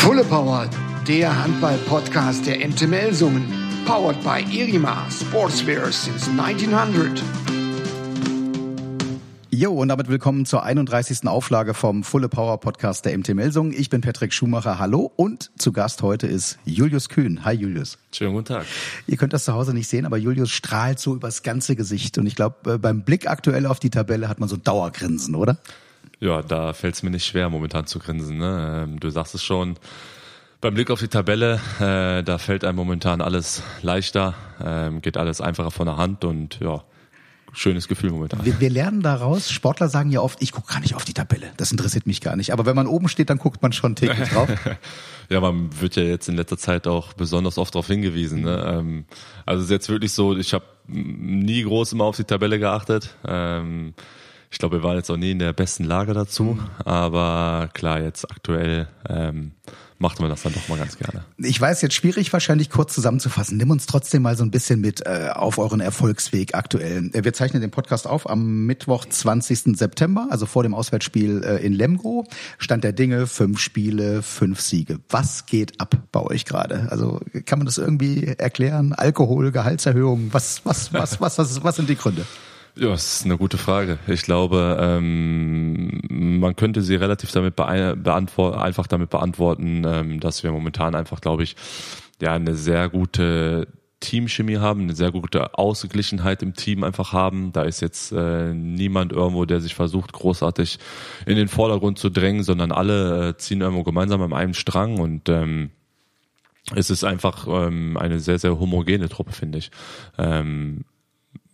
[0.00, 0.66] Fulle Power,
[1.06, 3.44] der Handball-Podcast der MT Melsungen.
[3.84, 7.22] Powered by Irima Sportswear since 1900.
[9.50, 11.26] Jo, und damit willkommen zur 31.
[11.28, 13.74] Auflage vom Fulle Power Podcast der MT Melsungen.
[13.74, 15.12] Ich bin Patrick Schumacher, hallo.
[15.16, 17.44] Und zu Gast heute ist Julius Kühn.
[17.44, 17.98] Hi Julius.
[18.10, 18.64] Schönen guten Tag.
[19.06, 22.16] Ihr könnt das zu Hause nicht sehen, aber Julius strahlt so übers ganze Gesicht.
[22.16, 25.58] Und ich glaube, äh, beim Blick aktuell auf die Tabelle hat man so Dauergrinsen, oder?
[26.20, 28.38] Ja, da fällt es mir nicht schwer, momentan zu grinsen.
[28.38, 28.84] Ne?
[28.84, 29.76] Ähm, du sagst es schon.
[30.60, 35.40] Beim Blick auf die Tabelle, äh, da fällt einem momentan alles leichter, ähm, geht alles
[35.40, 36.84] einfacher von der Hand und ja,
[37.54, 38.44] schönes Gefühl momentan.
[38.44, 41.50] Wir, wir lernen daraus, Sportler sagen ja oft, ich gucke gar nicht auf die Tabelle,
[41.56, 42.52] das interessiert mich gar nicht.
[42.52, 44.50] Aber wenn man oben steht, dann guckt man schon täglich drauf.
[45.30, 48.42] ja, man wird ja jetzt in letzter Zeit auch besonders oft darauf hingewiesen.
[48.42, 48.62] Ne?
[48.66, 49.04] Ähm,
[49.46, 53.14] also es ist jetzt wirklich so, ich habe nie groß immer auf die Tabelle geachtet.
[53.26, 53.94] Ähm,
[54.50, 56.60] ich glaube, wir waren jetzt auch nie in der besten Lage dazu, mhm.
[56.84, 59.52] aber klar, jetzt aktuell ähm,
[60.00, 61.24] macht man das dann doch mal ganz gerne.
[61.36, 63.58] Ich weiß jetzt schwierig wahrscheinlich kurz zusammenzufassen.
[63.58, 67.10] Nimm uns trotzdem mal so ein bisschen mit äh, auf euren Erfolgsweg aktuell.
[67.12, 69.76] Äh, wir zeichnen den Podcast auf am Mittwoch, 20.
[69.76, 72.26] September, also vor dem Auswärtsspiel äh, in Lemgo.
[72.58, 74.98] Stand der Dinge, fünf Spiele, fünf Siege.
[75.10, 76.88] Was geht ab bei euch gerade?
[76.90, 78.94] Also kann man das irgendwie erklären?
[78.94, 82.24] Alkohol, Gehaltserhöhung, was, was, was, was, was, was sind die Gründe?
[82.76, 83.98] Ja, das ist eine gute Frage.
[84.06, 90.52] Ich glaube, ähm, man könnte sie relativ damit beantworten, einfach damit beantworten, ähm, dass wir
[90.52, 91.56] momentan einfach, glaube ich,
[92.20, 93.66] ja, eine sehr gute
[94.00, 97.52] Teamchemie haben, eine sehr gute Ausgeglichenheit im Team einfach haben.
[97.52, 100.78] Da ist jetzt äh, niemand irgendwo, der sich versucht, großartig
[101.26, 105.28] in den Vordergrund zu drängen, sondern alle äh, ziehen irgendwo gemeinsam an einem Strang und
[105.28, 105.70] ähm,
[106.74, 109.70] es ist einfach ähm, eine sehr, sehr homogene Truppe, finde ich.
[110.18, 110.84] Ähm,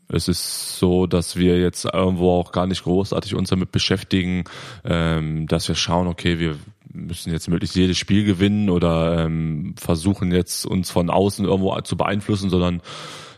[0.08, 4.44] es ist so, dass wir jetzt irgendwo auch gar nicht großartig uns damit beschäftigen,
[4.84, 6.56] ähm, dass wir schauen, okay, wir
[6.92, 11.96] müssen jetzt möglichst jedes Spiel gewinnen oder ähm, versuchen jetzt uns von außen irgendwo zu
[11.96, 12.80] beeinflussen, sondern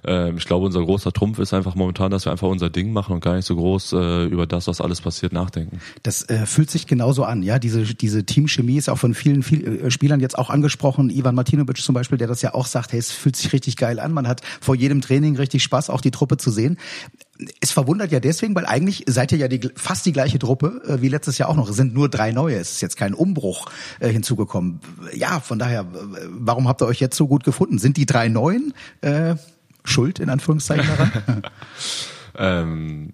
[0.08, 3.12] ähm, ich glaube, unser großer Trumpf ist einfach momentan, dass wir einfach unser Ding machen
[3.12, 5.80] und gar nicht so groß äh, über das, was alles passiert, nachdenken.
[6.02, 7.58] Das äh, fühlt sich genauso an, ja.
[7.58, 11.10] Diese, diese Teamchemie ist auch von vielen, vielen äh, Spielern jetzt auch angesprochen.
[11.10, 14.00] Ivan Martinovic zum Beispiel, der das ja auch sagt, hey, es fühlt sich richtig geil
[14.00, 14.12] an.
[14.12, 16.78] Man hat vor jedem Training richtig Spaß, auch die Truppe zu sehen
[17.60, 21.02] es verwundert ja deswegen, weil eigentlich seid ihr ja die, fast die gleiche Truppe äh,
[21.02, 21.68] wie letztes Jahr auch noch.
[21.68, 22.56] Es sind nur drei neue.
[22.56, 23.66] Es ist jetzt kein Umbruch
[24.00, 24.80] äh, hinzugekommen.
[25.14, 25.86] Ja, von daher,
[26.30, 27.78] warum habt ihr euch jetzt so gut gefunden?
[27.78, 29.36] Sind die drei neuen äh,
[29.88, 31.42] schuld in Anführungszeichen daran?
[32.38, 33.12] ähm,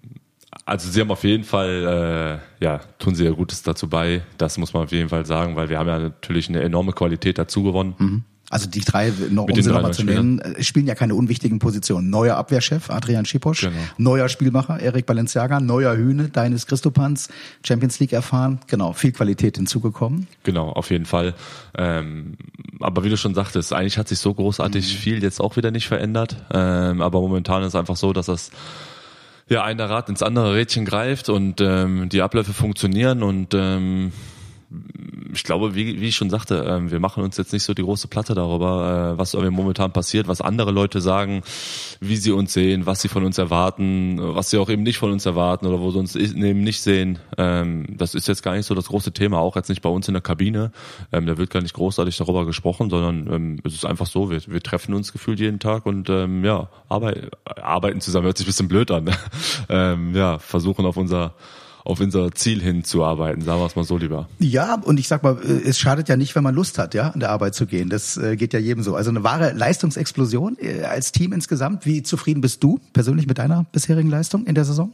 [0.65, 4.23] also sie haben auf jeden Fall, äh, ja, tun sie ja Gutes dazu bei.
[4.37, 7.37] Das muss man auf jeden Fall sagen, weil wir haben ja natürlich eine enorme Qualität
[7.37, 7.95] dazu gewonnen.
[7.97, 8.23] Mhm.
[8.51, 12.09] Also die drei, noch, um sie nochmal zu nennen, äh, spielen ja keine unwichtigen Positionen.
[12.11, 13.75] Neuer Abwehrchef, Adrian Schiposch, genau.
[13.97, 17.29] neuer Spielmacher, Erik Balenciaga, neuer Hühne, Deines Christopans,
[17.65, 18.59] Champions League erfahren.
[18.67, 20.27] Genau, viel Qualität hinzugekommen.
[20.43, 21.33] Genau, auf jeden Fall.
[21.75, 22.37] Ähm,
[22.79, 24.97] aber wie du schon sagtest, eigentlich hat sich so großartig mhm.
[24.97, 26.37] viel jetzt auch wieder nicht verändert.
[26.53, 28.51] Ähm, aber momentan ist es einfach so, dass das
[29.49, 34.11] ja ein Rad ins andere Rädchen greift und ähm, die Abläufe funktionieren und ähm,
[35.35, 37.83] ich glaube, wie, wie ich schon sagte, ähm, wir machen uns jetzt nicht so die
[37.83, 41.43] große Platte darüber, äh, was momentan passiert, was andere Leute sagen,
[41.99, 45.11] wie sie uns sehen, was sie von uns erwarten, was sie auch eben nicht von
[45.11, 47.19] uns erwarten oder wo sie uns eben nicht sehen.
[47.37, 50.07] Ähm, das ist jetzt gar nicht so das große Thema, auch jetzt nicht bei uns
[50.07, 50.71] in der Kabine.
[51.11, 54.61] Ähm, da wird gar nicht großartig darüber gesprochen, sondern es ist einfach so, wir, wir
[54.61, 59.09] treffen uns gefühlt jeden Tag und ja, arbeiten zusammen, hört sich ein bisschen blöd an.
[60.13, 61.33] ja, versuchen auf unser
[61.85, 64.27] auf unser Ziel hinzuarbeiten, sagen wir es mal so lieber.
[64.39, 67.09] Ja, und ich sag mal, äh, es schadet ja nicht, wenn man Lust hat, ja,
[67.09, 67.89] an der Arbeit zu gehen.
[67.89, 68.95] Das äh, geht ja jedem so.
[68.95, 71.85] Also eine wahre Leistungsexplosion äh, als Team insgesamt.
[71.85, 74.91] Wie zufrieden bist du persönlich mit deiner bisherigen Leistung in der Saison?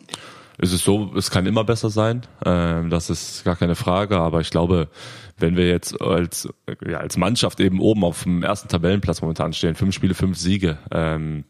[0.57, 4.41] Es ist so, es kann immer besser sein, ähm, das ist gar keine Frage, aber
[4.41, 4.90] ich glaube,
[5.40, 6.47] wenn wir jetzt als,
[6.88, 10.78] ja, als Mannschaft eben oben auf dem ersten Tabellenplatz momentan stehen, fünf Spiele, fünf Siege,
[10.91, 11.46] ähm,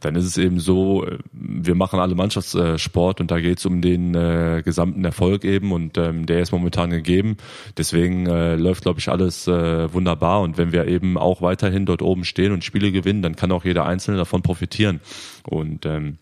[0.00, 3.80] dann ist es eben so, äh, wir machen alle Mannschaftssport und da geht es um
[3.80, 7.36] den äh, gesamten Erfolg eben und ähm, der ist momentan gegeben.
[7.76, 12.02] Deswegen äh, läuft, glaube ich, alles äh, wunderbar und wenn wir eben auch weiterhin dort
[12.02, 15.00] oben stehen und Spiele gewinnen, dann kann auch jeder Einzelne davon profitieren.
[15.44, 16.18] Und ähm,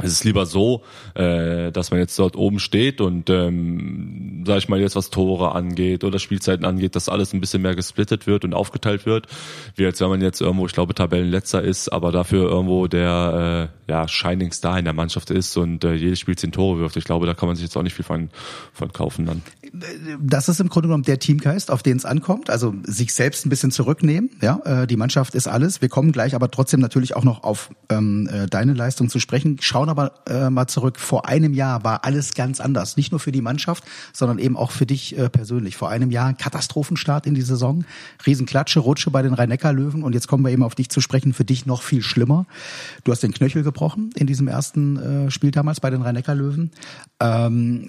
[0.00, 0.82] es ist lieber so,
[1.14, 5.54] äh, dass man jetzt dort oben steht und, ähm, sag ich mal jetzt, was Tore
[5.54, 9.26] angeht oder Spielzeiten angeht, dass alles ein bisschen mehr gesplittet wird und aufgeteilt wird,
[9.76, 13.90] wie als wenn man jetzt irgendwo, ich glaube, Tabellenletzter ist, aber dafür irgendwo der äh,
[13.90, 16.96] ja, Shining Star in der Mannschaft ist und äh, jedes Spiel zehn Tore wirft.
[16.96, 18.30] Ich glaube, da kann man sich jetzt auch nicht viel von,
[18.72, 19.42] von kaufen dann.
[19.72, 22.50] Das ist im Grunde genommen der Teamgeist, auf den es ankommt.
[22.50, 24.30] Also sich selbst ein bisschen zurücknehmen.
[24.42, 25.80] Ja, äh, die Mannschaft ist alles.
[25.80, 29.56] Wir kommen gleich aber trotzdem natürlich auch noch auf ähm, äh, deine Leistung zu sprechen.
[29.60, 30.98] Schauen aber äh, mal zurück.
[31.00, 32.98] Vor einem Jahr war alles ganz anders.
[32.98, 35.76] Nicht nur für die Mannschaft, sondern eben auch für dich äh, persönlich.
[35.76, 37.84] Vor einem Jahr ein Katastrophenstart in die Saison.
[38.26, 40.02] Riesenklatsche, Rutsche bei den Rhein-Neckar-Löwen.
[40.02, 41.32] Und jetzt kommen wir eben auf dich zu sprechen.
[41.32, 42.46] Für dich noch viel schlimmer.
[43.04, 46.72] Du hast den Knöchel gebrochen in diesem ersten äh, Spiel damals bei den Rhein-Neckar-Löwen.
[47.20, 47.88] Ähm,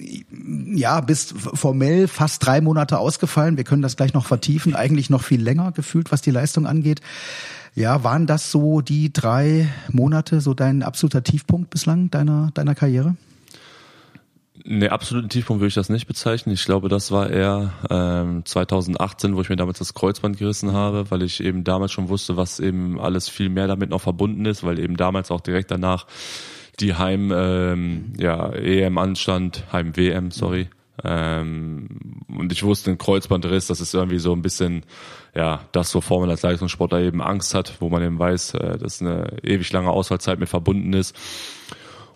[0.75, 1.35] ja, bist
[1.73, 3.57] formell fast drei Monate ausgefallen.
[3.57, 4.75] Wir können das gleich noch vertiefen.
[4.75, 7.01] Eigentlich noch viel länger gefühlt, was die Leistung angeht.
[7.73, 13.15] Ja, waren das so die drei Monate, so dein absoluter Tiefpunkt bislang deiner, deiner Karriere?
[14.63, 16.53] Nee, absoluten Tiefpunkt würde ich das nicht bezeichnen.
[16.53, 21.09] Ich glaube, das war eher ähm, 2018, wo ich mir damals das Kreuzband gerissen habe,
[21.09, 24.63] weil ich eben damals schon wusste, was eben alles viel mehr damit noch verbunden ist,
[24.63, 26.05] weil eben damals auch direkt danach
[26.79, 30.69] die Heim ähm, ja, EM anstand, Heim WM, sorry.
[31.03, 31.87] Ähm,
[32.27, 34.85] und ich wusste, ein Kreuzbandriss, das ist irgendwie so ein bisschen,
[35.33, 39.01] ja, das, wovor man als Leistungssportler eben Angst hat, wo man eben weiß, äh, dass
[39.01, 41.15] eine ewig lange Ausfallzeit mit verbunden ist.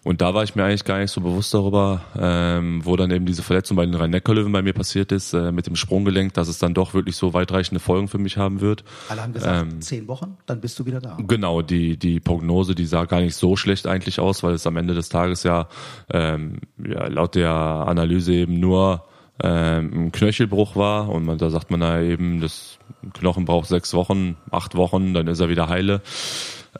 [0.07, 3.25] Und da war ich mir eigentlich gar nicht so bewusst darüber, ähm, wo dann eben
[3.25, 6.59] diese Verletzung bei den Rhein-Neckar-Löwen bei mir passiert ist, äh, mit dem Sprunggelenk, dass es
[6.59, 8.85] dann doch wirklich so weitreichende Folgen für mich haben wird.
[9.09, 11.17] Alle haben gesagt, ähm, zehn Wochen, dann bist du wieder da.
[11.27, 14.77] Genau, die, die Prognose, die sah gar nicht so schlecht eigentlich aus, weil es am
[14.77, 15.67] Ende des Tages ja,
[16.09, 19.03] ähm, ja laut der Analyse eben nur
[19.43, 22.79] ähm, ein Knöchelbruch war und man, da sagt man da eben, das
[23.13, 26.01] Knochen braucht sechs Wochen, acht Wochen, dann ist er wieder heile.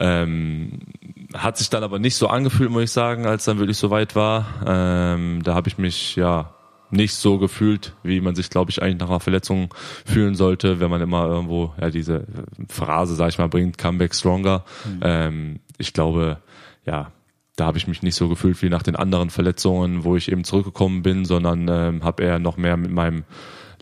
[0.00, 0.78] Ähm,
[1.34, 4.16] hat sich dann aber nicht so angefühlt, muss ich sagen, als dann wirklich so weit
[4.16, 4.46] war.
[4.66, 6.54] Ähm, da habe ich mich ja
[6.90, 9.74] nicht so gefühlt, wie man sich, glaube ich, eigentlich nach einer Verletzung
[10.06, 12.26] fühlen sollte, wenn man immer irgendwo ja diese
[12.68, 14.64] Phrase, sag ich mal, bringt, Comeback stronger.
[14.84, 15.00] Mhm.
[15.02, 16.38] Ähm, ich glaube,
[16.86, 17.12] ja,
[17.56, 20.44] da habe ich mich nicht so gefühlt wie nach den anderen Verletzungen, wo ich eben
[20.44, 23.24] zurückgekommen bin, sondern ähm, habe eher noch mehr mit meinem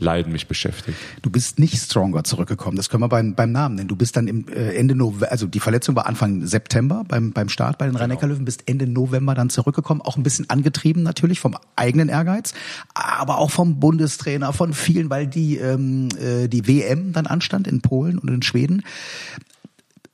[0.00, 0.98] Leiden mich beschäftigt.
[1.22, 3.88] Du bist nicht stronger zurückgekommen, das können wir beim, beim Namen nennen.
[3.88, 7.48] Du bist dann im äh, Ende November, also die Verletzung war Anfang September beim, beim
[7.48, 8.02] Start bei den genau.
[8.02, 12.52] Rhein-Neckar-Löwen, bist Ende November dann zurückgekommen, auch ein bisschen angetrieben natürlich vom eigenen Ehrgeiz,
[12.94, 17.80] aber auch vom Bundestrainer, von vielen, weil die, ähm, äh, die WM dann anstand in
[17.80, 18.82] Polen und in Schweden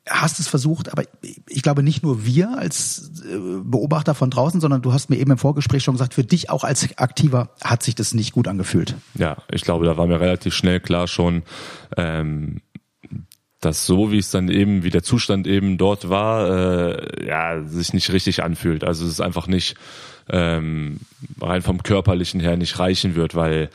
[0.08, 1.04] hast es versucht, aber
[1.48, 5.30] ich glaube nicht nur wir als äh, Beobachter von draußen, sondern du hast mir eben
[5.30, 8.96] im Vorgespräch schon gesagt, für dich auch als Aktiver hat sich das nicht gut angefühlt.
[9.14, 11.42] Ja, ich glaube, da war mir relativ schnell klar schon,
[11.96, 12.60] ähm,
[13.60, 17.92] dass so wie es dann eben, wie der Zustand eben dort war, äh, ja, sich
[17.92, 18.82] nicht richtig anfühlt.
[18.82, 19.76] Also es ist einfach nicht
[20.28, 20.98] ähm,
[21.40, 23.70] rein vom körperlichen her nicht reichen wird, weil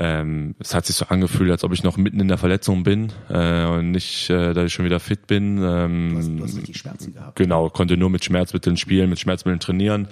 [0.00, 3.12] ähm, es hat sich so angefühlt, als ob ich noch mitten in der Verletzung bin
[3.28, 5.60] äh, und nicht, äh, dass ich schon wieder fit bin.
[5.60, 7.36] Ähm, du hast, du hast richtig Schmerzen gehabt.
[7.36, 10.06] Genau, konnte nur mit Schmerzmitteln spielen, mit Schmerzmitteln trainieren.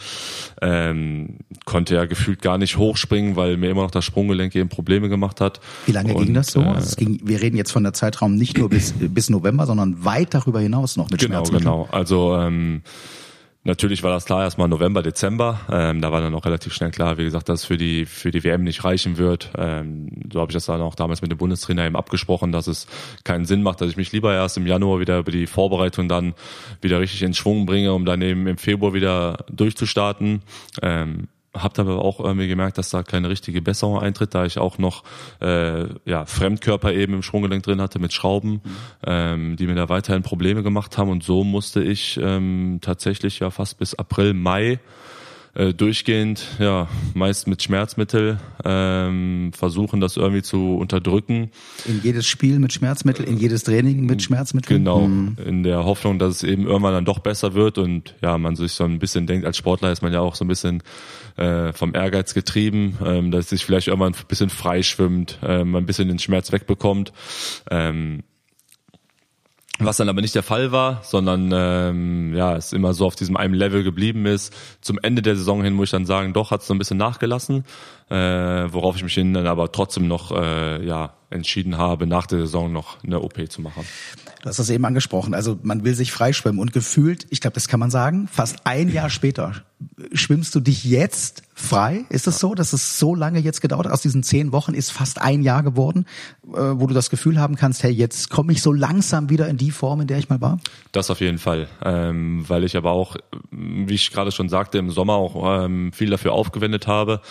[0.60, 5.08] Ähm, konnte ja gefühlt gar nicht hochspringen, weil mir immer noch das Sprunggelenk eben Probleme
[5.08, 5.60] gemacht hat.
[5.86, 6.62] Wie lange und, ging das so?
[6.62, 10.34] Äh, ging, wir reden jetzt von der Zeitraum nicht nur bis, bis November, sondern weit
[10.34, 11.62] darüber hinaus noch mit genau, Schmerzmitteln.
[11.62, 11.96] Genau, genau.
[11.96, 12.82] Also ähm,
[13.66, 15.58] Natürlich war das klar erstmal November, Dezember.
[15.68, 18.30] Ähm, da war dann auch relativ schnell klar, wie gesagt, dass es für die für
[18.30, 19.50] die WM nicht reichen wird.
[19.58, 22.86] Ähm, so habe ich das dann auch damals mit dem Bundestrainer eben abgesprochen, dass es
[23.24, 26.34] keinen Sinn macht, dass ich mich lieber erst im Januar wieder über die Vorbereitung dann
[26.80, 30.42] wieder richtig in Schwung bringe, um dann eben im Februar wieder durchzustarten.
[30.80, 31.26] Ähm,
[31.62, 35.04] Habt aber auch irgendwie gemerkt, dass da keine richtige Besserung eintritt, da ich auch noch
[35.40, 38.60] äh, ja, Fremdkörper eben im Sprunggelenk drin hatte mit Schrauben, mhm.
[39.04, 41.10] ähm, die mir da weiterhin Probleme gemacht haben.
[41.10, 44.78] Und so musste ich ähm, tatsächlich ja fast bis April, Mai
[45.56, 51.50] äh, durchgehend, ja, meist mit Schmerzmittel, ähm, versuchen das irgendwie zu unterdrücken.
[51.86, 54.76] In jedes Spiel mit Schmerzmittel, in jedes Training mit Schmerzmittel?
[54.78, 55.36] Genau, mhm.
[55.44, 58.72] in der Hoffnung, dass es eben irgendwann dann doch besser wird und ja, man sich
[58.72, 60.82] so ein bisschen denkt, als Sportler ist man ja auch so ein bisschen
[61.36, 65.86] äh, vom Ehrgeiz getrieben, ähm, dass sich vielleicht irgendwann ein bisschen freischwimmt, äh, man ein
[65.86, 67.12] bisschen den Schmerz wegbekommt.
[67.70, 68.22] Ähm,
[69.78, 73.36] was dann aber nicht der Fall war, sondern ähm, ja, es immer so auf diesem
[73.36, 74.52] einen Level geblieben ist.
[74.80, 76.96] Zum Ende der Saison hin muss ich dann sagen, doch hat es so ein bisschen
[76.96, 77.64] nachgelassen,
[78.08, 82.40] äh, worauf ich mich hin dann aber trotzdem noch äh, ja entschieden habe, nach der
[82.40, 83.84] Saison noch eine OP zu machen.
[84.42, 85.34] Du hast das eben angesprochen.
[85.34, 88.92] Also man will sich freischwimmen und gefühlt, ich glaube, das kann man sagen, fast ein
[88.92, 89.54] Jahr später
[90.12, 92.04] schwimmst du dich jetzt frei.
[92.10, 93.92] Ist es so, dass es so lange jetzt gedauert hat?
[93.92, 96.04] Aus diesen zehn Wochen ist fast ein Jahr geworden,
[96.44, 99.56] äh, wo du das Gefühl haben kannst, hey, jetzt komme ich so langsam wieder in
[99.56, 100.58] die Form, in der ich mal war?
[100.92, 103.16] Das auf jeden Fall, ähm, weil ich aber auch,
[103.50, 107.22] wie ich gerade schon sagte, im Sommer auch ähm, viel dafür aufgewendet habe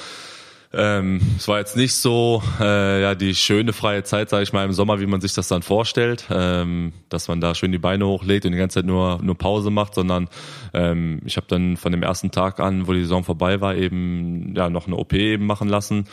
[0.74, 4.66] ähm, es war jetzt nicht so äh, ja die schöne freie Zeit, sage ich mal,
[4.66, 8.06] im Sommer, wie man sich das dann vorstellt, ähm, dass man da schön die Beine
[8.08, 10.28] hochlegt und die ganze Zeit nur nur Pause macht, sondern
[10.74, 14.54] ähm, ich habe dann von dem ersten Tag an, wo die Saison vorbei war, eben
[14.56, 16.06] ja noch eine OP eben machen lassen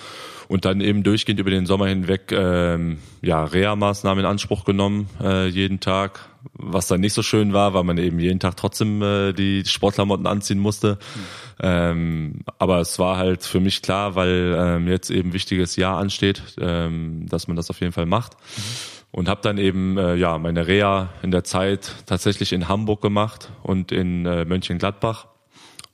[0.49, 5.47] und dann eben durchgehend über den Sommer hinweg ähm, ja Reha-Maßnahmen in Anspruch genommen äh,
[5.49, 6.21] jeden Tag,
[6.55, 10.27] was dann nicht so schön war, weil man eben jeden Tag trotzdem äh, die Sportklamotten
[10.27, 10.99] anziehen musste.
[11.15, 11.21] Mhm.
[11.61, 16.43] Ähm, aber es war halt für mich klar, weil ähm, jetzt eben wichtiges Jahr ansteht,
[16.61, 18.37] ähm, dass man das auf jeden Fall macht.
[18.57, 18.63] Mhm.
[19.15, 23.51] Und habe dann eben äh, ja meine Reha in der Zeit tatsächlich in Hamburg gemacht
[23.63, 25.27] und in äh, Mönchengladbach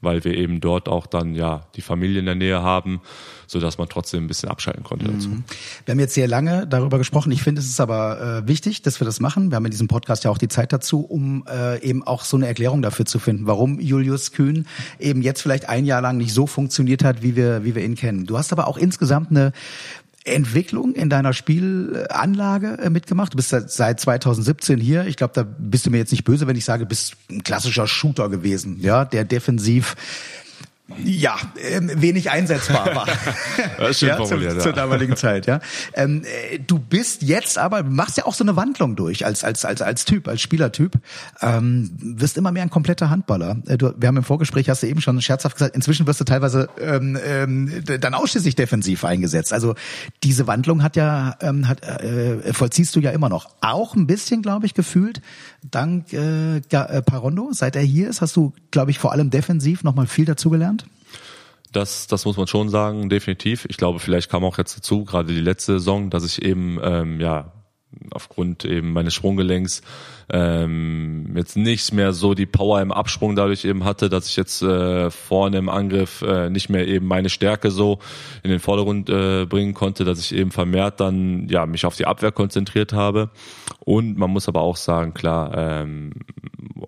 [0.01, 3.01] weil wir eben dort auch dann ja die Familie in der Nähe haben,
[3.47, 5.29] so dass man trotzdem ein bisschen abschalten konnte dazu.
[5.29, 5.45] Mhm.
[5.85, 7.33] Wir haben jetzt sehr lange darüber gesprochen.
[7.33, 9.51] Ich finde, es ist aber äh, wichtig, dass wir das machen.
[9.51, 12.37] Wir haben in diesem Podcast ja auch die Zeit dazu, um äh, eben auch so
[12.37, 14.67] eine Erklärung dafür zu finden, warum Julius Kühn
[14.99, 17.97] eben jetzt vielleicht ein Jahr lang nicht so funktioniert hat, wie wir wie wir ihn
[17.97, 18.27] kennen.
[18.27, 19.53] Du hast aber auch insgesamt eine
[20.25, 23.33] Entwicklung in deiner Spielanlage äh, mitgemacht.
[23.33, 25.07] Du bist seit 2017 hier.
[25.07, 27.43] Ich glaube, da bist du mir jetzt nicht böse, wenn ich sage, du bist ein
[27.43, 29.97] klassischer Shooter gewesen, ja, der defensiv
[30.97, 31.37] ja,
[31.71, 33.07] ähm, wenig einsetzbar war.
[33.79, 34.65] Das ist schön ja, formuliert, zur, ja.
[34.65, 35.61] zur damaligen Zeit, ja.
[35.93, 39.65] Ähm, äh, du bist jetzt aber, machst ja auch so eine Wandlung durch als als
[39.65, 40.93] als als Typ, als Spielertyp.
[41.41, 43.59] Ähm, wirst immer mehr ein kompletter Handballer.
[43.67, 46.25] Äh, du, wir haben im Vorgespräch, hast du eben schon scherzhaft gesagt, inzwischen wirst du
[46.25, 49.53] teilweise ähm, ähm, dann ausschließlich defensiv eingesetzt.
[49.53, 49.75] Also
[50.23, 53.51] diese Wandlung hat ja ähm, hat, äh, vollziehst du ja immer noch.
[53.61, 55.21] Auch ein bisschen, glaube ich, gefühlt
[55.63, 57.51] dank äh, äh, Parondo.
[57.53, 60.78] Seit er hier ist, hast du, glaube ich, vor allem defensiv noch mal viel dazugelernt.
[61.73, 63.67] Das, das muss man schon sagen, definitiv.
[63.69, 67.21] Ich glaube, vielleicht kam auch jetzt dazu, gerade die letzte Saison, dass ich eben ähm,
[67.21, 67.53] ja
[68.11, 69.83] aufgrund eben meines Sprunggelenks
[70.31, 74.63] ähm, jetzt nicht mehr so die Power im Absprung dadurch eben hatte, dass ich jetzt
[74.63, 77.99] äh, vorne im Angriff äh, nicht mehr eben meine Stärke so
[78.43, 82.07] in den Vordergrund äh, bringen konnte, dass ich eben vermehrt dann ja mich auf die
[82.07, 83.31] Abwehr konzentriert habe.
[83.81, 86.13] Und man muss aber auch sagen, klar, ähm,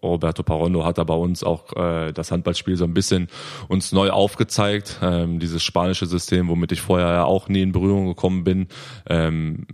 [0.02, 3.28] Roberto Parondo hat da bei uns auch äh, das Handballspiel so ein bisschen
[3.68, 4.98] uns neu aufgezeigt.
[5.02, 8.68] Ähm, dieses spanische System, womit ich vorher ja auch nie in Berührung gekommen bin,
[9.08, 9.66] ähm,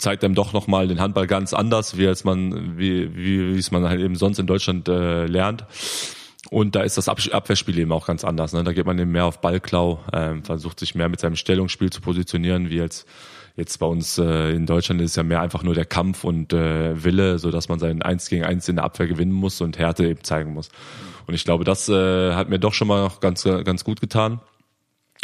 [0.00, 3.70] zeigt einem doch nochmal den Handball ganz anders, wie als man, wie, wie, wie es
[3.70, 5.64] man halt eben sonst in Deutschland äh, lernt.
[6.50, 8.52] Und da ist das Abwehrspiel eben auch ganz anders.
[8.52, 8.64] Ne?
[8.64, 12.00] Da geht man eben mehr auf Ballklau, ähm, versucht sich mehr mit seinem Stellungsspiel zu
[12.00, 13.06] positionieren, wie jetzt
[13.56, 17.04] jetzt bei uns äh, in Deutschland ist ja mehr einfach nur der Kampf und äh,
[17.04, 20.06] Wille, so dass man sein Eins gegen Eins in der Abwehr gewinnen muss und Härte
[20.06, 20.70] eben zeigen muss.
[21.26, 24.40] Und ich glaube, das äh, hat mir doch schon mal noch ganz ganz gut getan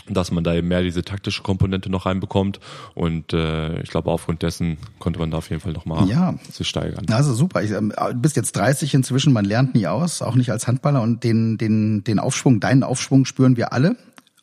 [0.08, 2.60] dass man da eben mehr diese taktische Komponente noch reinbekommt.
[2.94, 6.34] Und äh, ich glaube, aufgrund dessen konnte man da auf jeden Fall nochmal ja.
[6.50, 7.06] sich steigern.
[7.10, 7.62] Also super.
[7.62, 11.02] Ich, ähm, du bist jetzt 30 inzwischen, man lernt nie aus, auch nicht als Handballer.
[11.02, 13.96] Und den, den, den Aufschwung, deinen Aufschwung spüren wir alle.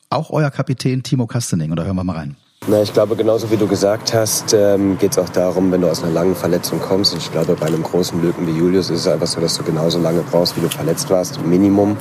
[0.10, 1.72] Auch euer Kapitän Timo Kastening.
[1.72, 2.36] Oder hören wir mal rein.
[2.66, 5.90] Na, ich glaube, genauso wie du gesagt hast, ähm, geht es auch darum, wenn du
[5.90, 7.14] aus einer langen Verletzung kommst.
[7.14, 10.00] Ich glaube, bei einem großen Lücken wie Julius ist es einfach so, dass du genauso
[10.00, 11.98] lange brauchst, wie du verletzt warst, Minimum.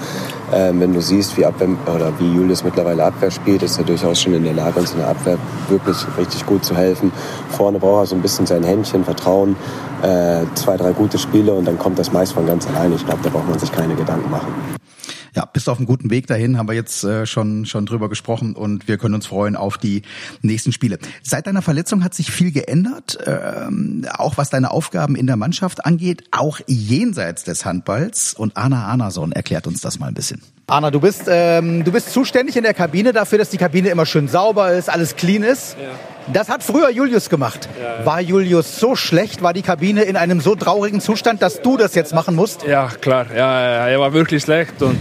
[0.55, 4.23] Ähm, wenn du siehst, wie Abwehr oder wie Julius mittlerweile Abwehr spielt, ist er durchaus
[4.23, 5.37] schon in der Lage, uns in der Abwehr
[5.69, 7.11] wirklich richtig gut zu helfen.
[7.49, 9.57] Vorne braucht er so ein bisschen sein Händchen, Vertrauen,
[10.03, 12.95] äh, zwei, drei gute Spiele und dann kommt das meist von ganz alleine.
[12.95, 14.82] Ich glaube, da braucht man sich keine Gedanken machen
[15.35, 18.55] ja, bist auf einem guten Weg dahin, haben wir jetzt äh, schon, schon drüber gesprochen
[18.55, 20.03] und wir können uns freuen auf die
[20.43, 20.99] nächsten Spiele.
[21.23, 25.87] Seit deiner Verletzung hat sich viel geändert, ähm, auch was deine Aufgaben in der Mannschaft
[25.87, 28.35] angeht, auch jenseits des Handballs.
[28.35, 30.43] Und Anna Anason erklärt uns das mal ein bisschen.
[30.67, 34.07] Anna, du bist, ähm, du bist zuständig in der Kabine dafür, dass die Kabine immer
[34.07, 35.77] schön sauber ist, alles clean ist.
[35.81, 36.12] Ja.
[36.33, 37.69] Das hat früher Julius gemacht.
[37.81, 38.07] Ja.
[38.07, 41.95] War Julius so schlecht, war die Kabine in einem so traurigen Zustand, dass du das
[41.95, 42.63] jetzt machen musst?
[42.65, 43.27] Ja, klar.
[43.35, 44.99] Ja, er war wirklich schlecht und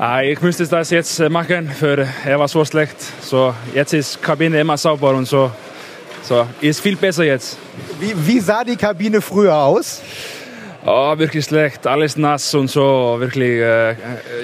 [0.00, 2.96] äh, ich müsste das jetzt äh, machen, für er war so schlecht.
[3.22, 5.50] So, jetzt ist die Kabine immer sauber und so.
[6.22, 7.58] So, ist viel besser jetzt.
[7.98, 10.02] Wie, wie sah die Kabine früher aus?
[10.84, 13.94] Oh, wirklich schlecht, alles nass und so, wirklich, äh,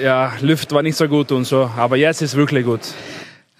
[0.01, 2.79] ja, Luft war nicht so gut und so, aber jetzt ist wirklich gut.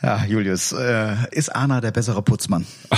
[0.02, 2.66] Ja, Julius, äh, ist Arna der bessere Putzmann?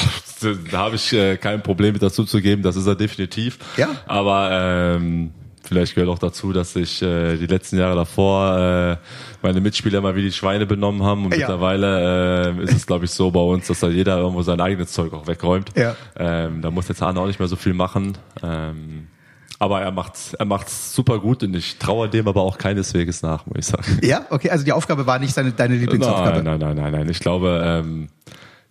[0.72, 3.60] Da habe ich äh, kein Problem mit dazu zu geben, das ist er definitiv.
[3.78, 3.90] Ja.
[4.08, 5.30] Aber ähm,
[5.64, 8.98] vielleicht gehört auch dazu, dass sich äh, die letzten Jahre davor äh,
[9.44, 11.42] meine Mitspieler mal wie die Schweine benommen haben und ja.
[11.42, 14.94] mittlerweile äh, ist es glaube ich so bei uns, dass da jeder irgendwo sein eigenes
[14.94, 15.70] Zeug auch wegräumt.
[15.76, 15.96] Ja.
[16.18, 18.18] Ähm, da muss jetzt Arne auch nicht mehr so viel machen.
[18.42, 19.10] Ähm,
[19.62, 23.46] aber er macht's, er macht's super gut und ich traue dem aber auch keineswegs nach,
[23.46, 24.00] muss ich sagen.
[24.02, 26.42] Ja, okay, also die Aufgabe war nicht seine, deine Lieblingsaufgabe.
[26.42, 27.10] Nein, nein, nein, nein, nein.
[27.10, 28.10] Ich glaube, ähm,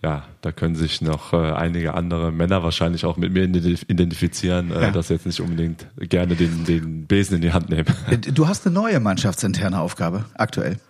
[0.03, 4.83] ja, da können sich noch äh, einige andere Männer wahrscheinlich auch mit mir identifizieren, äh,
[4.83, 4.91] ja.
[4.91, 7.87] dass sie jetzt nicht unbedingt gerne den, den Besen in die Hand nehmen.
[8.11, 10.81] Äh, du hast eine neue mannschaftsinterne Aufgabe aktuell.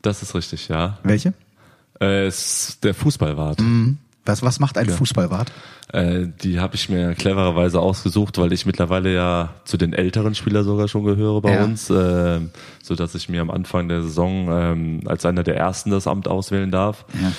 [0.00, 0.98] Das ist richtig, ja.
[1.02, 1.34] Welche?
[2.00, 3.60] Äh, ist der Fußballwart.
[3.60, 3.98] Mhm.
[4.24, 4.94] Was, was macht ein ja.
[4.94, 5.50] Fußballwart?
[5.92, 10.64] Äh, die habe ich mir clevererweise ausgesucht, weil ich mittlerweile ja zu den älteren Spielern
[10.64, 11.64] sogar schon gehöre bei ja.
[11.64, 12.40] uns, äh,
[12.82, 16.28] so dass ich mir am Anfang der Saison ähm, als einer der ersten das Amt
[16.28, 17.04] auswählen darf.
[17.20, 17.32] Ja.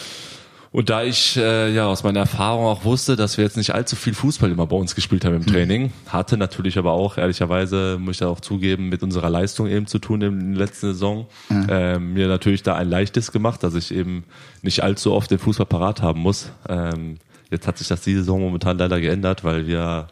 [0.74, 3.98] Und da ich äh, ja aus meiner Erfahrung auch wusste, dass wir jetzt nicht allzu
[3.98, 8.16] viel Fußball immer bei uns gespielt haben im Training, hatte natürlich aber auch, ehrlicherweise, muss
[8.16, 12.00] ich da auch zugeben, mit unserer Leistung eben zu tun in der letzten Saison, äh,
[12.00, 14.24] mir natürlich da ein leichtes gemacht, dass ich eben
[14.62, 16.52] nicht allzu oft den Fußball parat haben muss.
[16.70, 17.18] Ähm,
[17.50, 20.08] jetzt hat sich das diese Saison momentan leider geändert, weil wir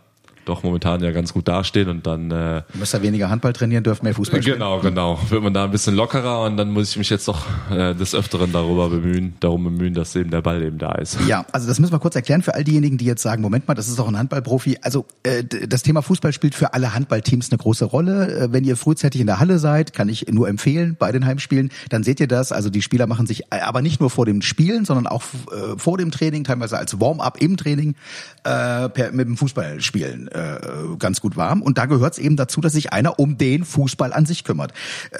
[0.50, 4.04] doch momentan ja ganz gut dastehen und dann äh, müsst ja weniger Handball trainieren, dürft
[4.04, 4.58] mehr Fußball spielen.
[4.58, 5.20] Genau, genau.
[5.30, 8.16] Wird man da ein bisschen lockerer und dann muss ich mich jetzt doch äh, des
[8.16, 11.18] Öfteren darüber bemühen, darum bemühen, dass eben der Ball eben da ist.
[11.28, 13.76] Ja, also das müssen wir kurz erklären für all diejenigen, die jetzt sagen, Moment mal,
[13.76, 14.80] das ist doch ein Handballprofi.
[14.82, 18.34] Also äh, das Thema Fußball spielt für alle Handballteams eine große Rolle.
[18.34, 21.72] Äh, wenn ihr frühzeitig in der Halle seid, kann ich nur empfehlen bei den Heimspielen,
[21.90, 22.52] dann seht ihr das.
[22.52, 25.78] Also die Spieler machen sich äh, aber nicht nur vor dem Spielen, sondern auch äh,
[25.78, 27.96] vor dem Training, teilweise als Warm-up im Training
[28.44, 31.62] äh, per, mit dem Fußballspielen äh, ganz gut warm.
[31.62, 34.74] Und da gehört es eben dazu, dass sich einer um den Fußball an sich kümmert.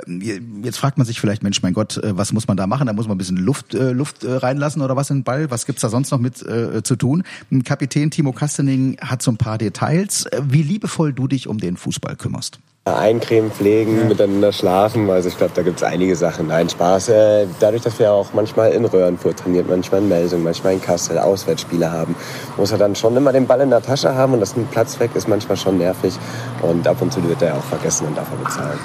[0.08, 2.88] Ähm, jetzt fragt man sich vielleicht, Mensch, mein Gott, äh, was muss man da machen?
[2.88, 5.52] Da muss man ein bisschen Luft, äh, Luft äh, reinlassen oder was in den Ball?
[5.52, 7.24] Was gibt's da sonst noch mit äh, zu tun?
[7.52, 10.26] Ein Kapitän Timo Kastening hat so ein paar Details.
[10.26, 12.60] Äh, Wie liebevoll du dich um den Fußball kümmerst.
[12.98, 15.10] Eincremen, pflegen, miteinander schlafen.
[15.10, 16.48] Also ich glaube, da gibt es einige Sachen.
[16.48, 17.10] Nein, Spaß.
[17.10, 21.18] Äh, dadurch, dass wir auch manchmal in Röhrenfurt trainiert, manchmal in Melsung, manchmal in Kassel
[21.20, 22.16] Auswärtsspiele haben,
[22.58, 25.00] muss er dann schon immer den Ball in der Tasche haben und dass ein Platz
[25.00, 26.14] weg ist manchmal schon nervig.
[26.62, 28.80] Und ab und zu wird er auch vergessen und darf er bezahlen.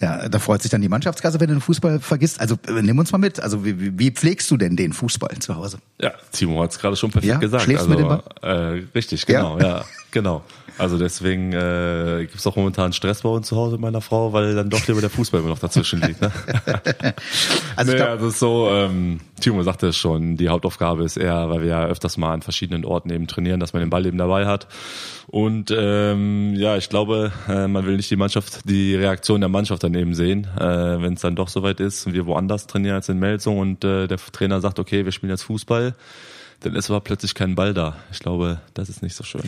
[0.00, 2.40] Ja, da freut sich dann die Mannschaftskasse, wenn du den Fußball vergisst.
[2.40, 3.40] Also äh, nimm uns mal mit.
[3.40, 5.78] Also wie, wie- pflegst du denn den Fußball zu Hause?
[6.00, 7.38] Ja, Timo hat es gerade schon perfekt Ja?
[7.38, 7.64] gesagt.
[7.64, 9.40] Schläfst du also, mit dem Äh, richtig, Ja?
[9.40, 10.42] genau, ja, genau.
[10.78, 14.32] Also deswegen äh, gibt es auch momentan Stress bei uns zu Hause mit meiner Frau,
[14.32, 16.20] weil dann doch lieber der Fußball immer noch dazwischen liegt.
[16.20, 16.30] Ne?
[17.76, 21.60] Also naja, also ist so, ähm, Timo sagte es schon, die Hauptaufgabe ist eher, weil
[21.60, 24.46] wir ja öfters mal an verschiedenen Orten eben trainieren, dass man den Ball eben dabei
[24.46, 24.66] hat.
[25.28, 29.84] Und ähm, ja, ich glaube, äh, man will nicht die Mannschaft, die Reaktion der Mannschaft
[29.84, 30.60] dann eben sehen, äh,
[31.00, 34.08] wenn es dann doch soweit ist und wir woanders trainieren als in Melsung und äh,
[34.08, 35.94] der Trainer sagt, okay, wir spielen jetzt Fußball,
[36.60, 37.96] dann ist aber plötzlich kein Ball da.
[38.12, 39.42] Ich glaube, das ist nicht so schön.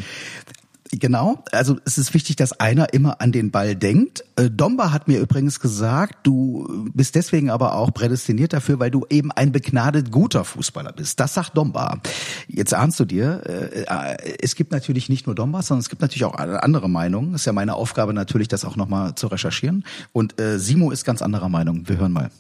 [0.93, 4.25] Genau, also es ist wichtig, dass einer immer an den Ball denkt.
[4.35, 9.07] Äh, Domba hat mir übrigens gesagt, du bist deswegen aber auch prädestiniert dafür, weil du
[9.09, 11.21] eben ein begnadet guter Fußballer bist.
[11.21, 12.01] Das sagt Domba.
[12.49, 16.03] Jetzt ahnst du dir, äh, äh, es gibt natürlich nicht nur Domba, sondern es gibt
[16.03, 17.35] natürlich auch andere Meinungen.
[17.35, 19.85] ist ja meine Aufgabe natürlich, das auch nochmal zu recherchieren.
[20.13, 21.89] Und Simo ist ganz anderer Meinung.
[21.89, 22.31] Wir hören mal.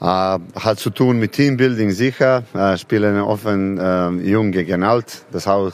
[0.00, 2.42] Äh, hat zu tun mit Teambuilding sicher.
[2.54, 5.24] Äh, spielen offen äh, jung gegen alt.
[5.32, 5.72] Das auch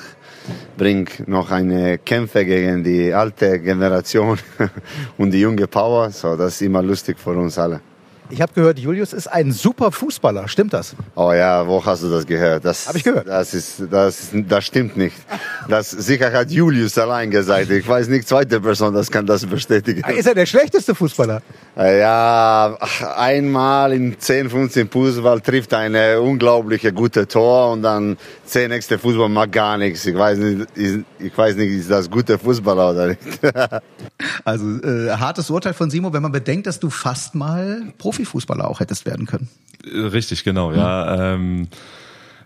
[0.77, 4.39] bringt noch eine Kämpfe gegen die alte Generation
[5.19, 6.11] und die junge Power.
[6.11, 7.81] So, das ist immer lustig für uns alle.
[8.31, 10.47] Ich habe gehört, Julius ist ein super Fußballer.
[10.49, 10.95] Stimmt das?
[11.15, 12.65] Oh ja, wo hast du das gehört?
[12.65, 13.27] Das Hab ich gehört.
[13.29, 15.17] Das ist, das ist, das stimmt nicht.
[15.69, 17.71] Das sicher hat Julius allein gesagt.
[17.71, 20.03] Ich weiß nicht, zweite Person, das kann das bestätigen.
[20.11, 21.43] Ist er der schlechteste Fußballer?
[21.77, 22.77] Äh, Ja,
[23.17, 28.17] einmal in 10, 15 Fußball trifft eine unglaubliche gute Tor und dann
[28.47, 30.07] 10 nächste Fußball macht gar nichts.
[30.07, 33.21] Ich weiß nicht, ist- ich weiß nicht, ist das gute Fußballer oder nicht.
[34.45, 37.83] Also äh, hartes Urteil von Simo, wenn man bedenkt, dass du fast mal
[38.21, 39.49] Profifußballer auch hättest werden können.
[39.85, 41.35] Richtig, genau, ja.
[41.35, 41.69] Ähm,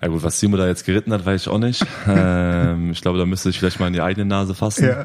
[0.01, 1.85] ja gut, was Simo da jetzt geritten hat, weiß ich auch nicht.
[2.07, 4.87] ähm, ich glaube, da müsste ich vielleicht mal in die eigene Nase fassen.
[4.87, 5.05] Ja.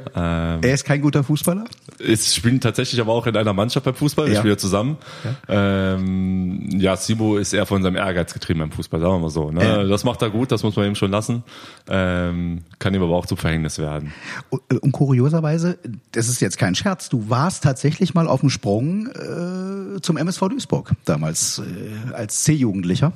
[0.56, 1.66] Ähm, Er ist kein guter Fußballer?
[2.00, 4.32] Es spielen tatsächlich aber auch in einer Mannschaft beim Fußball.
[4.32, 4.40] Ja.
[4.40, 4.98] spielen zusammen.
[5.48, 5.94] Ja.
[5.96, 9.52] Ähm, ja, Simo ist eher von seinem Ehrgeiz getrieben beim Fußball, sagen wir mal so.
[9.52, 9.64] Ne?
[9.64, 9.84] Ja.
[9.84, 11.44] Das macht er gut, das muss man ihm schon lassen.
[11.88, 14.14] Ähm, kann ihm aber auch zum Verhängnis werden.
[14.50, 15.78] Und, äh, und kurioserweise,
[16.12, 20.50] das ist jetzt kein Scherz, du warst tatsächlich mal auf dem Sprung äh, zum MSV
[20.50, 23.14] Duisburg, damals äh, als C-Jugendlicher.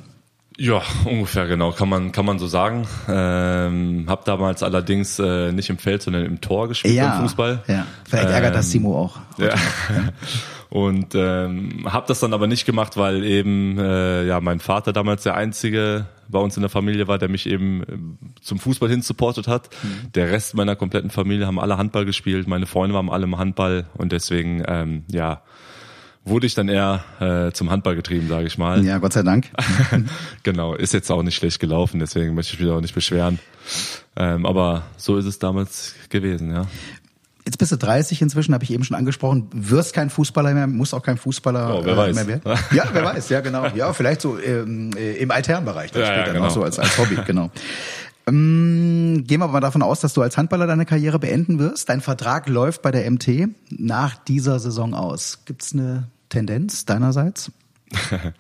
[0.58, 2.88] Ja, ungefähr genau, kann man kann man so sagen.
[3.08, 7.64] Ähm, hab damals allerdings äh, nicht im Feld, sondern im Tor gespielt beim Fußball.
[7.68, 7.88] Ja.
[8.08, 9.20] Vielleicht ärgert das Ähm, Simo auch.
[9.38, 9.56] Ja.
[10.70, 15.22] Und ähm, habe das dann aber nicht gemacht, weil eben äh, ja mein Vater damals
[15.22, 19.04] der einzige bei uns in der Familie war, der mich eben ähm, zum Fußball hin
[19.04, 19.70] supportet hat.
[20.16, 23.86] Der Rest meiner kompletten Familie haben alle Handball gespielt, meine Freunde waren alle im Handball
[23.94, 25.42] und deswegen ähm, ja
[26.26, 28.84] wurde ich dann eher äh, zum Handball getrieben, sage ich mal.
[28.86, 29.50] Ja, Gott sei Dank.
[30.44, 33.40] genau, ist jetzt auch nicht schlecht gelaufen, deswegen möchte ich mich auch nicht beschweren.
[34.16, 36.66] Ähm, aber so ist es damals gewesen, ja.
[37.46, 39.50] Jetzt bist du 30 inzwischen, habe ich eben schon angesprochen.
[39.52, 42.16] Wirst kein Fußballer mehr, musst auch kein Fußballer Oh, wer äh, weiß.
[42.16, 42.42] mehr werden.
[42.72, 43.68] Ja, wer weiß, ja genau.
[43.76, 46.46] Ja, vielleicht so ähm, äh, im alternen Bereich dann Ja, ja, später genau.
[46.46, 47.52] noch so als, als Hobby, genau.
[48.26, 51.90] Ähm, gehen wir aber mal davon aus, dass du als Handballer deine Karriere beenden wirst.
[51.90, 55.40] Dein Vertrag läuft bei der MT nach dieser Saison aus.
[55.46, 57.52] Gibt's eine Tendenz deinerseits?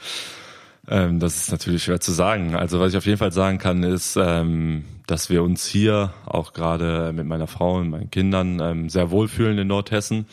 [0.86, 2.56] Ähm, das ist natürlich schwer zu sagen.
[2.56, 6.52] Also was ich auf jeden Fall sagen kann, ist, ähm, dass wir uns hier auch
[6.52, 10.26] gerade mit meiner Frau und meinen Kindern sehr wohlfühlen in Nordhessen.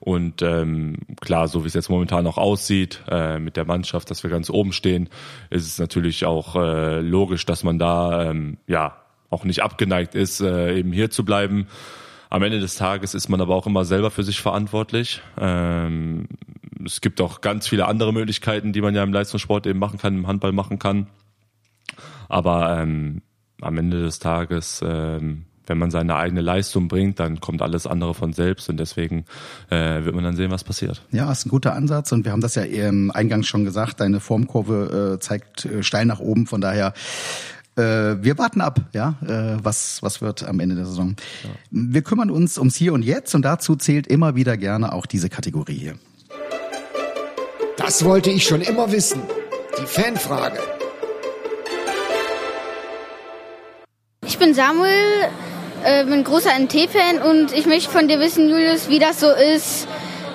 [0.00, 4.22] Und ähm, klar, so wie es jetzt momentan noch aussieht äh, mit der Mannschaft, dass
[4.22, 5.10] wir ganz oben stehen,
[5.50, 8.96] ist es natürlich auch äh, logisch, dass man da ähm, ja
[9.28, 11.66] auch nicht abgeneigt ist, äh, eben hier zu bleiben.
[12.30, 15.20] Am Ende des Tages ist man aber auch immer selber für sich verantwortlich.
[15.38, 16.28] Ähm,
[16.84, 20.16] es gibt auch ganz viele andere Möglichkeiten, die man ja im Leistungssport eben machen kann,
[20.16, 21.08] im Handball machen kann.
[22.28, 23.20] Aber ähm,
[23.60, 28.12] am Ende des Tages, ähm, wenn man seine eigene Leistung bringt, dann kommt alles andere
[28.12, 29.24] von selbst und deswegen
[29.70, 31.00] äh, wird man dann sehen, was passiert.
[31.12, 34.18] Ja, ist ein guter Ansatz und wir haben das ja im Eingang schon gesagt, deine
[34.18, 36.92] Formkurve äh, zeigt äh, steil nach oben, von daher
[37.76, 37.82] äh,
[38.20, 41.14] wir warten ab, ja, äh, was, was wird am Ende der Saison.
[41.44, 41.50] Ja.
[41.70, 45.28] Wir kümmern uns ums Hier und Jetzt und dazu zählt immer wieder gerne auch diese
[45.28, 45.94] Kategorie hier.
[47.76, 49.22] Das wollte ich schon immer wissen.
[49.80, 50.58] Die Fanfrage.
[54.26, 55.28] Ich bin Samuel,
[55.84, 59.86] äh, bin großer NT-Fan und ich möchte von dir wissen, Julius, wie das so ist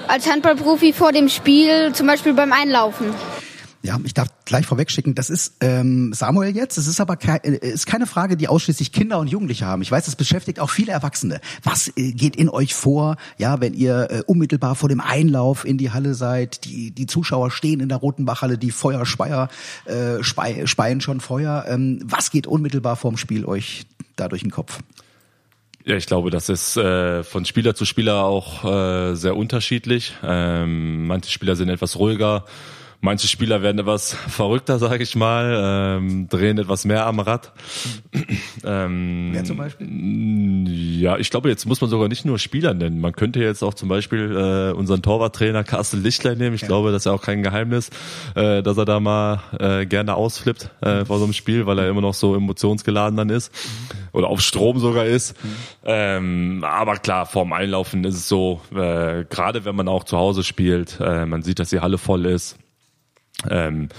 [0.08, 3.08] als Handballprofi vor dem Spiel, zum Beispiel beim Einlaufen.
[3.86, 6.80] Ja, ich darf gleich vorwegschicken, das ist ähm, Samuel jetzt.
[6.80, 9.84] Es ist aber ke äh, ist keine Frage, die ausschließlich Kinder und Jugendliche haben.
[9.84, 11.40] Ich weiß, das beschäftigt auch viele Erwachsene.
[11.62, 15.78] Was äh, geht in euch vor, ja, wenn ihr äh, unmittelbar vor dem Einlauf in
[15.78, 16.66] die Halle seid?
[16.66, 19.50] Die die Zuschauer stehen in der Rotenbachhalle, die Feuerspeier
[19.86, 21.66] äh, spei speien schon Feuer.
[21.68, 24.80] Ähm, was geht unmittelbar vorm Spiel euch da durch den Kopf?
[25.88, 30.16] Ja, ich glaube, das ist äh, von Spieler zu Spieler auch äh, sehr unterschiedlich.
[30.24, 32.44] Ähm, manche Spieler sind etwas ruhiger
[33.06, 37.54] Manche Spieler werden etwas verrückter, sage ich mal, ähm, drehen etwas mehr am Rad.
[38.66, 39.88] ähm, Wer zum Beispiel?
[40.68, 43.00] Ja, ich glaube, jetzt muss man sogar nicht nur Spieler nennen.
[43.00, 46.56] Man könnte jetzt auch zum Beispiel äh, unseren Torwarttrainer Carsten Lichtlein nehmen.
[46.56, 46.68] Ich ja.
[46.68, 47.92] glaube, das ist ja auch kein Geheimnis,
[48.34, 51.88] äh, dass er da mal äh, gerne ausflippt äh, vor so einem Spiel, weil er
[51.88, 53.52] immer noch so emotionsgeladen dann ist
[54.14, 55.36] oder auf Strom sogar ist.
[55.44, 55.50] Mhm.
[55.84, 60.44] Ähm, aber klar, vorm Einlaufen ist es so, äh, gerade wenn man auch zu Hause
[60.44, 62.58] spielt, äh, man sieht, dass die Halle voll ist
[63.50, 63.90] ähm,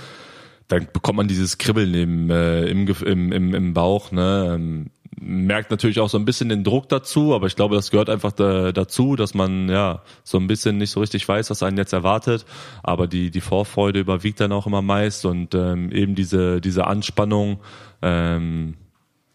[0.68, 4.52] dann bekommt man dieses Kribbeln im, äh, im, im, im, im Bauch, ne?
[4.54, 8.10] Ähm, merkt natürlich auch so ein bisschen den Druck dazu, aber ich glaube, das gehört
[8.10, 11.78] einfach da, dazu, dass man ja so ein bisschen nicht so richtig weiß, was einen
[11.78, 12.44] jetzt erwartet,
[12.82, 17.60] aber die die Vorfreude überwiegt dann auch immer meist und ähm, eben diese diese Anspannung
[18.02, 18.74] ähm,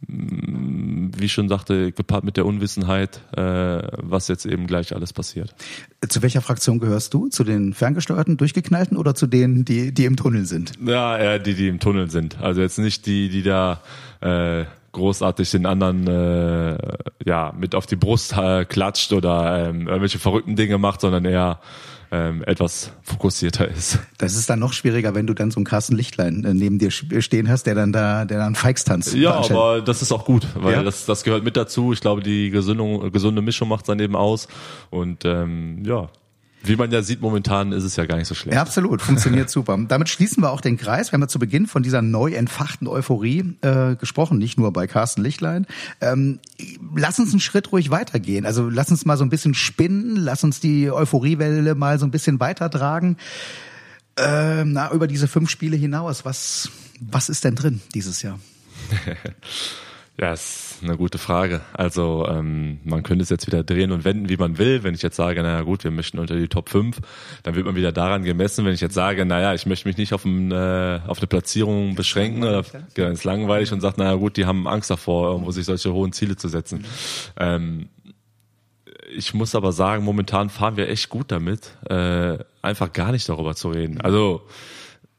[0.07, 3.41] wie ich schon sagte, gepaart mit der Unwissenheit, äh,
[3.97, 5.53] was jetzt eben gleich alles passiert.
[6.07, 7.27] Zu welcher Fraktion gehörst du?
[7.27, 10.73] Zu den ferngesteuerten, durchgeknallten oder zu denen, die, die im Tunnel sind?
[10.83, 12.39] Ja, eher die, die im Tunnel sind.
[12.41, 13.81] Also jetzt nicht die, die da
[14.21, 16.77] äh, großartig den anderen äh,
[17.25, 21.59] ja mit auf die Brust äh, klatscht oder ähm, irgendwelche verrückten Dinge macht, sondern eher
[22.11, 23.99] ähm, etwas fokussierter ist.
[24.17, 26.91] Das ist dann noch schwieriger, wenn du dann so einen Carsten Lichtlein äh, neben dir
[26.91, 29.13] stehen hast, der dann da, der dann Feix tanzt.
[29.15, 30.83] Ja, aber das ist auch gut, weil ja?
[30.83, 31.93] das, das gehört mit dazu.
[31.93, 34.47] Ich glaube, die Gesundung, gesunde Mischung macht dann eben aus.
[34.89, 36.09] Und ähm, ja,
[36.63, 38.55] wie man ja sieht, momentan ist es ja gar nicht so schlecht.
[38.55, 39.77] Ja, absolut, funktioniert super.
[39.87, 41.11] Damit schließen wir auch den Kreis.
[41.11, 44.87] Wir haben ja zu Beginn von dieser neu entfachten Euphorie äh, gesprochen, nicht nur bei
[44.87, 45.65] Carsten Lichtlein.
[46.01, 46.39] Ähm,
[46.95, 48.45] lass uns einen Schritt ruhig weitergehen.
[48.45, 52.11] Also lass uns mal so ein bisschen spinnen, lass uns die Euphoriewelle mal so ein
[52.11, 53.17] bisschen weitertragen.
[54.17, 56.69] Ähm, na, über diese fünf Spiele hinaus, was,
[56.99, 58.39] was ist denn drin dieses Jahr?
[60.21, 61.61] Ja, ist eine gute Frage.
[61.73, 64.83] Also ähm, man könnte es jetzt wieder drehen und wenden, wie man will.
[64.83, 66.99] Wenn ich jetzt sage, naja gut, wir möchten unter die Top 5,
[67.41, 68.63] dann wird man wieder daran gemessen.
[68.63, 71.95] Wenn ich jetzt sage, naja, ich möchte mich nicht auf, ein, äh, auf eine Platzierung
[71.95, 75.91] beschränken oder ganz langweilig und sagt, naja gut, die haben Angst davor, irgendwo sich solche
[75.91, 76.81] hohen Ziele zu setzen.
[76.81, 76.85] Mhm.
[77.37, 77.89] Ähm,
[79.17, 83.55] ich muss aber sagen, momentan fahren wir echt gut damit, äh, einfach gar nicht darüber
[83.55, 83.99] zu reden.
[84.01, 84.43] Also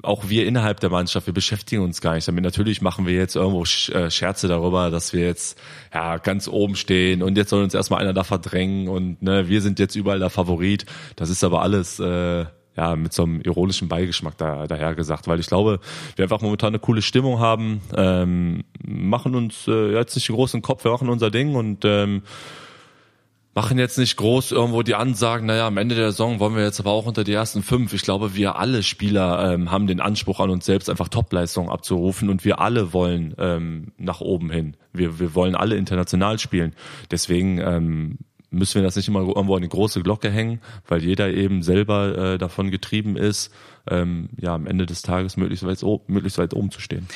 [0.02, 2.44] auch wir innerhalb der Mannschaft, wir beschäftigen uns gar nicht damit.
[2.44, 5.58] Natürlich machen wir jetzt irgendwo äh, Scherze darüber, dass wir jetzt
[5.94, 9.62] ja ganz oben stehen und jetzt soll uns erstmal einer da verdrängen und ne, wir
[9.62, 10.86] sind jetzt überall der Favorit.
[11.16, 12.44] Das ist aber alles äh,
[12.76, 15.80] ja mit so einem ironischen Beigeschmack da, daher gesagt, weil ich glaube,
[16.16, 20.62] wir einfach momentan eine coole Stimmung haben, ähm, machen uns äh, jetzt nicht den großen
[20.62, 22.22] Kopf, wir machen unser Ding und ähm,
[23.54, 26.80] machen jetzt nicht groß irgendwo die Ansagen, naja, am Ende der Saison wollen wir jetzt
[26.80, 27.92] aber auch unter die ersten fünf.
[27.92, 32.30] Ich glaube, wir alle Spieler ähm, haben den Anspruch an uns selbst, einfach Topleistungen abzurufen
[32.30, 34.76] und wir alle wollen ähm, nach oben hin.
[34.92, 36.74] Wir, wir wollen alle international spielen.
[37.10, 38.18] Deswegen ähm,
[38.50, 42.16] müssen wir das nicht immer irgendwo an die große Glocke hängen, weil jeder eben selber
[42.34, 43.52] äh, davon getrieben ist,
[43.90, 47.06] ähm, ja, am Ende des Tages möglichst weit, möglichst weit oben zu stehen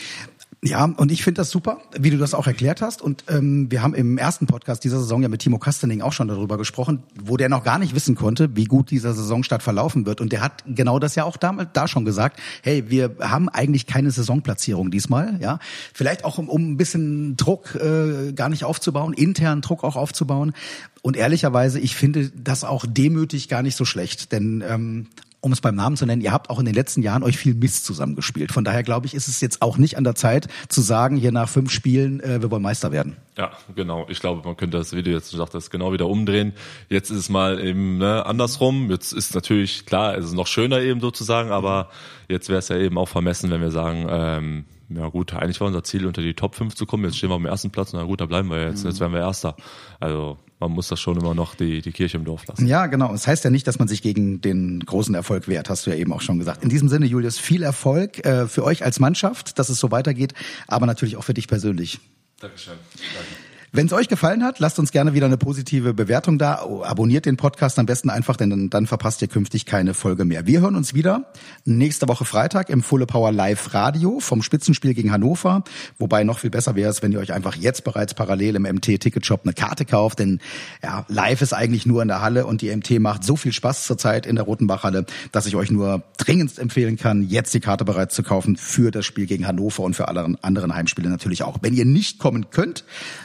[0.66, 3.00] Ja, und ich finde das super, wie du das auch erklärt hast.
[3.00, 6.26] Und ähm, wir haben im ersten Podcast dieser Saison ja mit Timo Kastening auch schon
[6.26, 10.20] darüber gesprochen, wo der noch gar nicht wissen konnte, wie gut dieser Saisonstart verlaufen wird.
[10.20, 12.40] Und der hat genau das ja auch damals da schon gesagt.
[12.62, 15.38] Hey, wir haben eigentlich keine Saisonplatzierung diesmal.
[15.40, 15.60] Ja,
[15.94, 20.52] vielleicht auch um, um ein bisschen Druck äh, gar nicht aufzubauen, internen Druck auch aufzubauen.
[21.00, 25.06] Und ehrlicherweise, ich finde das auch demütig gar nicht so schlecht, denn ähm,
[25.46, 27.54] um es beim Namen zu nennen, ihr habt auch in den letzten Jahren euch viel
[27.54, 28.50] Mist zusammengespielt.
[28.50, 31.30] Von daher glaube ich, ist es jetzt auch nicht an der Zeit zu sagen, hier
[31.30, 33.16] nach fünf Spielen, äh, wir wollen Meister werden.
[33.38, 34.06] Ja, genau.
[34.08, 36.52] Ich glaube, man könnte das Video jetzt gesagt das genau wieder umdrehen.
[36.88, 38.90] Jetzt ist es mal eben ne, andersrum.
[38.90, 41.90] Jetzt ist natürlich klar, es ist noch schöner eben sozusagen, aber
[42.28, 45.68] jetzt wäre es ja eben auch vermessen, wenn wir sagen, ähm, ja gut, eigentlich war
[45.68, 47.04] unser Ziel, unter die Top 5 zu kommen.
[47.04, 48.84] Jetzt stehen wir am ersten Platz, na gut, da bleiben wir jetzt.
[48.84, 49.54] Jetzt werden wir Erster.
[50.00, 52.66] Also man muss das schon immer noch die, die Kirche im Dorf lassen.
[52.66, 53.12] Ja, genau.
[53.12, 55.96] Das heißt ja nicht, dass man sich gegen den großen Erfolg wehrt, hast du ja
[55.96, 56.62] eben auch schon gesagt.
[56.62, 60.32] In diesem Sinne, Julius, viel Erfolg äh, für euch als Mannschaft, dass es so weitergeht,
[60.66, 62.00] aber natürlich auch für dich persönlich.
[62.40, 62.74] Dankeschön.
[62.96, 63.45] Danke.
[63.76, 66.66] Wenn es euch gefallen hat, lasst uns gerne wieder eine positive Bewertung da.
[66.84, 70.46] Abonniert den Podcast am besten einfach, denn dann, verpasst ihr künftig keine Folge mehr.
[70.46, 71.30] Wir hören uns wieder
[71.66, 75.62] nächste Woche Freitag im Fulle Power Live Radio vom Spitzenspiel gegen Hannover.
[75.98, 78.98] Wobei noch viel besser wäre es, wenn ihr euch einfach jetzt bereits parallel im MT
[78.98, 80.40] Ticket Shop eine Karte kauft, denn
[80.82, 83.84] ja, live ist eigentlich nur in der Halle und die MT macht so viel Spaß
[83.84, 88.14] zurzeit in der Rotenbachhalle, dass ich euch nur dringend empfehlen kann, jetzt die Karte bereits
[88.14, 91.58] zu kaufen für das Spiel gegen Hannover und für alle anderen Heimspiele natürlich auch.
[91.60, 92.84] Wenn ihr nicht kommen könnt,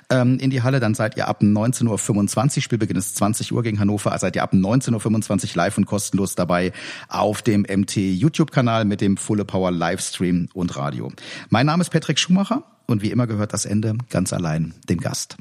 [0.10, 3.80] ähm, in die Halle, dann seid ihr ab 19.25 Uhr, Spielbeginn ist 20 Uhr gegen
[3.80, 6.74] Hannover, seid ihr ab 19.25 Uhr live und kostenlos dabei
[7.08, 11.12] auf dem MT YouTube-Kanal mit dem Fulle Power Livestream und Radio.
[11.50, 15.38] Mein Name ist Patrick Schumacher und wie immer gehört das Ende ganz allein dem Gast.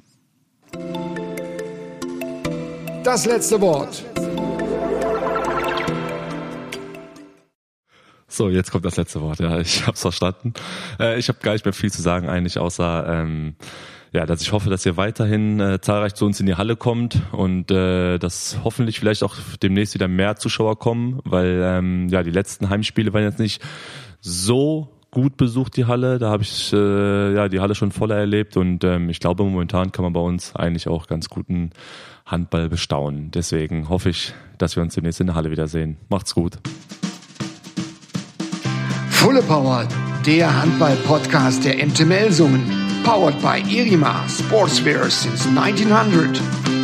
[3.02, 4.04] Das letzte Wort.
[8.28, 9.40] So, jetzt kommt das letzte Wort.
[9.40, 10.52] Ja, ich habe es verstanden.
[11.00, 13.56] Äh, ich habe gar nicht mehr viel zu sagen eigentlich, außer ähm,
[14.12, 17.20] ja, dass ich hoffe, dass ihr weiterhin äh, zahlreich zu uns in die Halle kommt
[17.32, 22.32] und äh, dass hoffentlich vielleicht auch demnächst wieder mehr Zuschauer kommen, weil ähm, ja die
[22.32, 23.62] letzten Heimspiele waren jetzt nicht
[24.20, 26.18] so gut besucht die Halle.
[26.18, 29.92] Da habe ich äh, ja die Halle schon voller erlebt und ähm, ich glaube momentan
[29.92, 31.70] kann man bei uns eigentlich auch ganz guten
[32.26, 33.30] Handball bestaunen.
[33.30, 35.98] Deswegen hoffe ich, dass wir uns demnächst in der Halle wiedersehen.
[36.08, 36.58] Macht's gut.
[39.08, 39.86] Fulle Power,
[40.26, 42.79] der Handball-Podcast der MTML Summen.
[43.04, 46.79] Powered by Irima Sportswear since 1900.